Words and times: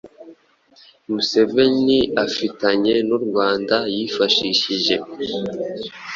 Museveni 1.11 1.99
afitanye 2.23 2.93
n’u 3.07 3.19
Rwanda 3.25 3.75
yifashishije 3.95 4.95